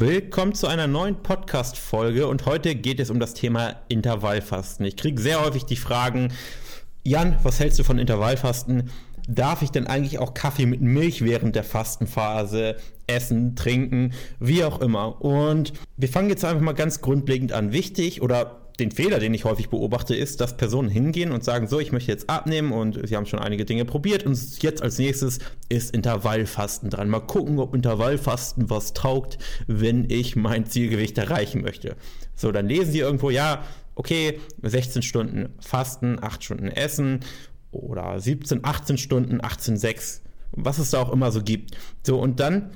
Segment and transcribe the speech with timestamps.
[0.00, 4.86] Willkommen zu einer neuen Podcast-Folge und heute geht es um das Thema Intervallfasten.
[4.86, 6.32] Ich kriege sehr häufig die Fragen,
[7.04, 8.88] Jan, was hältst du von Intervallfasten?
[9.28, 12.76] Darf ich denn eigentlich auch Kaffee mit Milch während der Fastenphase
[13.06, 15.20] essen, trinken, wie auch immer?
[15.20, 17.72] Und wir fangen jetzt einfach mal ganz grundlegend an.
[17.72, 21.78] Wichtig oder den Fehler, den ich häufig beobachte, ist, dass Personen hingehen und sagen, so,
[21.78, 25.38] ich möchte jetzt abnehmen und sie haben schon einige Dinge probiert und jetzt als nächstes
[25.68, 27.08] ist Intervallfasten dran.
[27.08, 31.96] Mal gucken, ob Intervallfasten was taugt, wenn ich mein Zielgewicht erreichen möchte.
[32.34, 37.20] So, dann lesen sie irgendwo, ja, okay, 16 Stunden Fasten, 8 Stunden Essen
[37.70, 40.22] oder 17, 18 Stunden, 18, 6
[40.52, 41.76] was es da auch immer so gibt.
[42.02, 42.70] So, und dann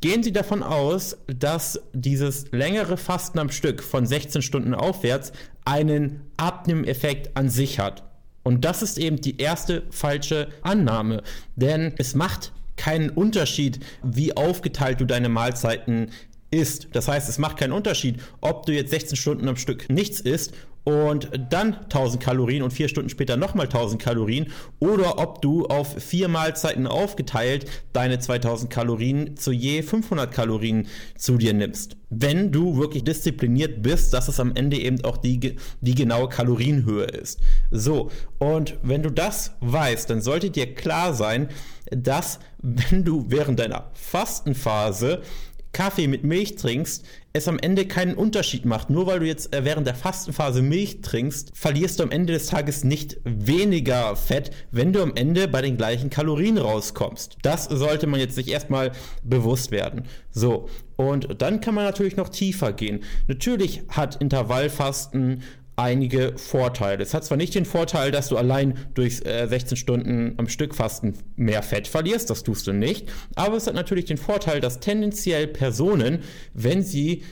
[0.00, 5.32] gehen Sie davon aus, dass dieses längere Fasten am Stück von 16 Stunden aufwärts
[5.64, 8.04] einen Abnehmeffekt an sich hat.
[8.42, 11.22] Und das ist eben die erste falsche Annahme,
[11.56, 16.10] denn es macht keinen Unterschied, wie aufgeteilt du deine Mahlzeiten
[16.50, 16.88] isst.
[16.92, 20.52] Das heißt, es macht keinen Unterschied, ob du jetzt 16 Stunden am Stück nichts isst
[20.86, 26.00] und dann 1000 Kalorien und vier Stunden später nochmal 1000 Kalorien oder ob du auf
[26.00, 30.86] vier Mahlzeiten aufgeteilt deine 2000 Kalorien zu je 500 Kalorien
[31.18, 31.96] zu dir nimmst.
[32.08, 37.06] Wenn du wirklich diszipliniert bist, dass es am Ende eben auch die, die genaue Kalorienhöhe
[37.06, 37.40] ist.
[37.72, 41.48] So, und wenn du das weißt, dann sollte dir klar sein,
[41.90, 45.22] dass wenn du während deiner Fastenphase
[45.72, 48.88] Kaffee mit Milch trinkst, es am Ende keinen Unterschied macht.
[48.88, 52.46] Nur weil du jetzt äh, während der Fastenphase Milch trinkst, verlierst du am Ende des
[52.46, 57.36] Tages nicht weniger Fett, wenn du am Ende bei den gleichen Kalorien rauskommst.
[57.42, 58.92] Das sollte man jetzt sich erstmal
[59.22, 60.04] bewusst werden.
[60.30, 63.04] So, und dann kann man natürlich noch tiefer gehen.
[63.26, 65.42] Natürlich hat Intervallfasten
[65.76, 67.02] einige Vorteile.
[67.02, 70.74] Es hat zwar nicht den Vorteil, dass du allein durch äh, 16 Stunden am Stück
[70.74, 74.80] Fasten mehr Fett verlierst, das tust du nicht, aber es hat natürlich den Vorteil, dass
[74.80, 76.20] tendenziell Personen,
[76.54, 77.22] wenn sie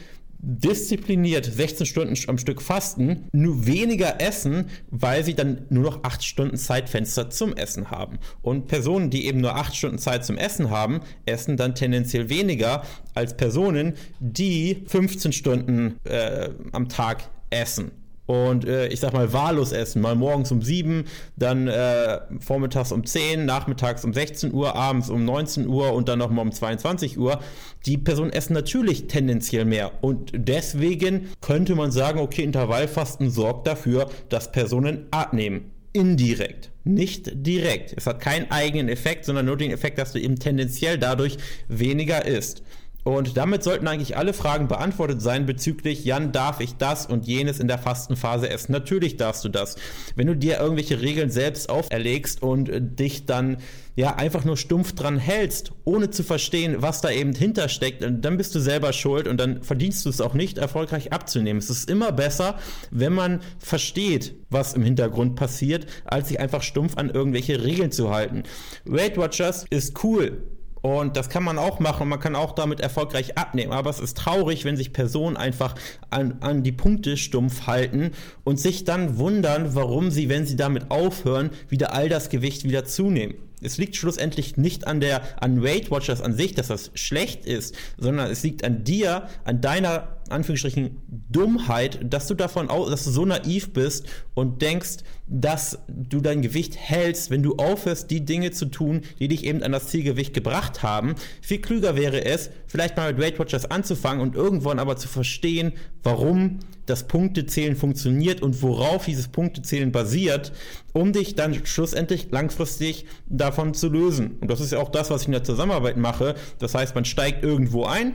[0.47, 6.23] diszipliniert 16 Stunden am Stück fasten, nur weniger essen, weil sie dann nur noch 8
[6.23, 8.19] Stunden Zeitfenster zum Essen haben.
[8.43, 12.83] Und Personen, die eben nur 8 Stunden Zeit zum Essen haben, essen dann tendenziell weniger
[13.15, 19.73] als Personen, die 15 Stunden äh, am Tag essen und äh, ich sag mal wahllos
[19.73, 20.01] essen.
[20.01, 21.05] Mal morgens um 7,
[21.37, 26.19] dann äh, vormittags um 10, nachmittags um 16 Uhr, abends um 19 Uhr und dann
[26.19, 27.41] nochmal um 22 Uhr.
[27.87, 29.93] Die Personen essen natürlich tendenziell mehr.
[30.03, 35.71] Und deswegen könnte man sagen, okay, Intervallfasten sorgt dafür, dass Personen abnehmen.
[35.93, 37.95] Indirekt, nicht direkt.
[37.97, 41.37] Es hat keinen eigenen Effekt, sondern nur den Effekt, dass du eben tendenziell dadurch
[41.69, 42.65] weniger isst.
[43.05, 47.61] Und damit sollten eigentlich alle Fragen beantwortet sein bezüglich, Jan, darf ich das und jenes
[47.61, 48.73] in der Fastenphase essen?
[48.73, 49.77] Natürlich darfst du das.
[50.17, 53.59] Wenn du dir irgendwelche Regeln selbst auferlegst und dich dann
[53.95, 58.55] ja einfach nur stumpf dran hältst, ohne zu verstehen, was da eben hintersteckt, dann bist
[58.55, 61.59] du selber schuld und dann verdienst du es auch nicht, erfolgreich abzunehmen.
[61.59, 62.59] Es ist immer besser,
[62.91, 68.11] wenn man versteht, was im Hintergrund passiert, als sich einfach stumpf an irgendwelche Regeln zu
[68.11, 68.45] halten.
[68.87, 70.54] Weight Watchers ist cool
[70.85, 72.11] und das kann man auch machen.
[72.11, 73.73] Man kann auch damit erfolgreich abnehmen.
[73.73, 75.75] Aber es ist traurig, wenn sich Personen einfach
[76.11, 78.11] an, an die Punkte stumpf halten
[78.45, 82.85] und sich dann wundern, warum sie, wenn sie damit aufhören, wieder all das Gewicht wieder
[82.85, 87.47] zunehmen es liegt schlussendlich nicht an der an Weight Watchers an sich, dass das schlecht
[87.47, 90.99] ist, sondern es liegt an dir, an deiner Anführungsstrichen
[91.31, 96.43] Dummheit, dass du davon aus, dass du so naiv bist und denkst, dass du dein
[96.43, 100.35] Gewicht hältst, wenn du aufhörst, die Dinge zu tun, die dich eben an das Zielgewicht
[100.35, 101.15] gebracht haben.
[101.41, 105.73] Viel klüger wäre es, vielleicht mal mit Weight Watchers anzufangen und irgendwann aber zu verstehen,
[106.03, 110.53] warum das Punktezählen funktioniert und worauf dieses Punktezählen basiert,
[110.93, 114.37] um dich dann schlussendlich langfristig davon zu lösen.
[114.41, 116.35] Und das ist ja auch das, was ich in der Zusammenarbeit mache.
[116.59, 118.15] Das heißt, man steigt irgendwo ein,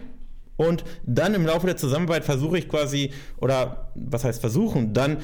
[0.60, 5.20] und dann im Laufe der Zusammenarbeit versuche ich quasi, oder was heißt versuchen, dann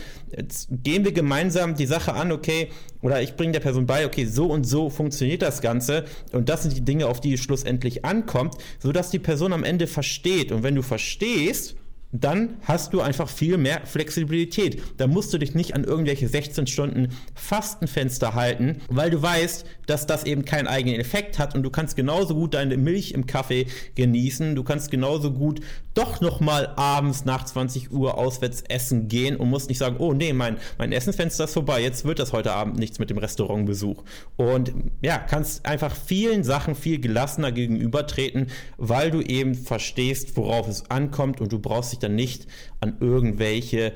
[0.71, 2.69] gehen wir gemeinsam die Sache an, okay,
[3.01, 6.63] oder ich bringe der Person bei, okay, so und so funktioniert das Ganze und das
[6.63, 10.53] sind die Dinge, auf die es schlussendlich ankommt, sodass die Person am Ende versteht.
[10.53, 11.75] Und wenn du verstehst,
[12.21, 14.81] dann hast du einfach viel mehr Flexibilität.
[14.97, 20.07] Da musst du dich nicht an irgendwelche 16 Stunden Fastenfenster halten, weil du weißt, dass
[20.07, 23.67] das eben keinen eigenen Effekt hat und du kannst genauso gut deine Milch im Kaffee
[23.95, 24.55] genießen.
[24.55, 25.61] Du kannst genauso gut
[25.93, 30.33] doch nochmal abends nach 20 Uhr auswärts essen gehen und musst nicht sagen, oh nee,
[30.33, 34.03] mein, mein Essensfenster ist vorbei, jetzt wird das heute Abend nichts mit dem Restaurantbesuch.
[34.35, 38.47] Und ja, kannst einfach vielen Sachen viel gelassener gegenübertreten,
[38.77, 42.47] weil du eben verstehst, worauf es ankommt und du brauchst dich dann nicht
[42.79, 43.93] an irgendwelche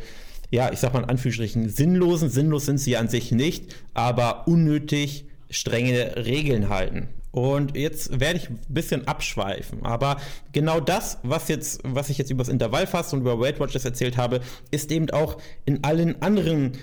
[0.51, 5.25] ja, ich sag mal in Anführungsstrichen sinnlosen, sinnlos sind sie an sich nicht, aber unnötig
[5.49, 7.07] strenge Regeln halten.
[7.31, 9.85] Und jetzt werde ich ein bisschen abschweifen.
[9.85, 10.17] Aber
[10.51, 14.17] genau das, was, jetzt, was ich jetzt über das Intervallfasten und über Weight Watchers erzählt
[14.17, 14.41] habe,
[14.71, 16.73] ist eben auch in allen anderen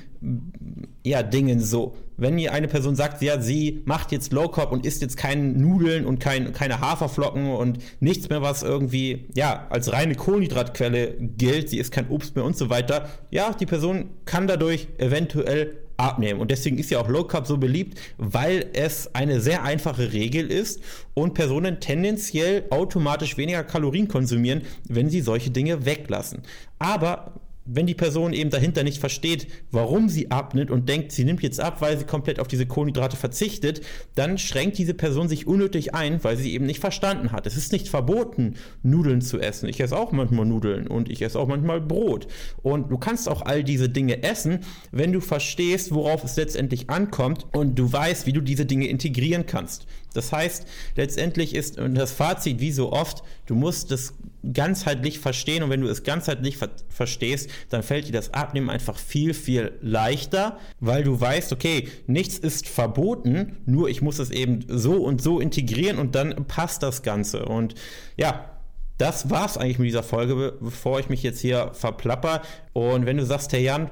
[1.05, 1.97] ja, Dingen so.
[2.17, 5.43] Wenn ihr eine Person sagt, ja, sie macht jetzt Low Carb und isst jetzt keine
[5.43, 11.71] Nudeln und kein, keine Haferflocken und nichts mehr, was irgendwie ja als reine Kohlenhydratquelle gilt,
[11.71, 16.41] sie isst kein Obst mehr und so weiter, ja, die Person kann dadurch eventuell abnehmen.
[16.41, 20.51] Und deswegen ist ja auch Low Carb so beliebt, weil es eine sehr einfache Regel
[20.51, 20.81] ist
[21.15, 26.43] und Personen tendenziell automatisch weniger Kalorien konsumieren, wenn sie solche Dinge weglassen.
[26.79, 27.33] Aber
[27.67, 31.61] wenn die Person eben dahinter nicht versteht, warum sie abnimmt und denkt, sie nimmt jetzt
[31.61, 33.81] ab, weil sie komplett auf diese Kohlenhydrate verzichtet,
[34.15, 37.47] dann schränkt diese Person sich unnötig ein, weil sie eben nicht verstanden hat.
[37.47, 39.69] Es ist nicht verboten, Nudeln zu essen.
[39.69, 42.29] Ich esse auch manchmal Nudeln und ich esse auch manchmal Brot.
[42.63, 44.61] Und du kannst auch all diese Dinge essen,
[44.93, 49.47] wenn du verstehst, worauf es letztendlich ankommt und du weißt, wie du diese Dinge integrieren
[49.47, 49.87] kannst.
[50.17, 50.67] Das heißt,
[50.97, 54.15] letztendlich ist das Fazit wie so oft, du musst das
[54.53, 58.97] ganzheitlich verstehen und wenn du es ganzheitlich ver verstehst, dann fällt dir das Abnehmen einfach
[58.97, 64.65] viel, viel leichter, weil du weißt, okay, nichts ist verboten, nur ich muss es eben
[64.69, 67.45] so und so integrieren und dann passt das Ganze.
[67.45, 67.75] Und
[68.17, 68.51] ja,
[68.99, 72.43] das war's eigentlich mit dieser Folge, bevor ich mich jetzt hier verplapper.
[72.73, 73.91] Und wenn du sagst, Herr Jan,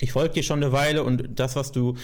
[0.00, 1.96] ich folge dir schon eine Weile und das, was du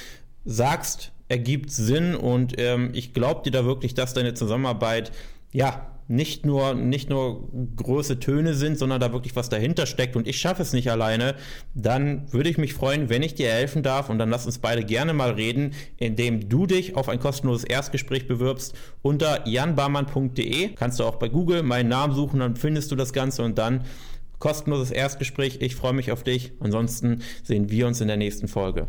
[0.44, 5.12] sagst, ergibt Sinn und ähm, ich glaube dir da wirklich, dass deine Zusammenarbeit
[5.52, 10.28] ja nicht nur, nicht nur große Töne sind, sondern da wirklich was dahinter steckt und
[10.28, 11.34] ich schaffe es nicht alleine,
[11.75, 14.84] dann würde ich mich freuen, wenn ich dir helfen darf und dann lass uns beide
[14.84, 20.75] gerne mal reden, indem du dich auf ein kostenloses Erstgespräch bewirbst unter janbarmann.de.
[20.75, 23.84] Kannst du auch bei Google meinen Namen suchen, dann findest du das Ganze und dann
[24.38, 25.58] kostenloses Erstgespräch.
[25.61, 26.52] Ich freue mich auf dich.
[26.61, 28.87] Ansonsten sehen wir uns in der nächsten Folge.